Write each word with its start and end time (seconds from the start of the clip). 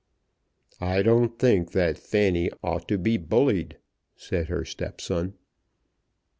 "I 0.79 1.03
don't 1.03 1.37
think 1.37 1.73
that 1.73 1.95
Fanny 1.99 2.49
ought 2.63 2.87
to 2.87 2.97
be 2.97 3.17
bullied," 3.17 3.77
said 4.15 4.47
her 4.47 4.65
stepson. 4.65 5.35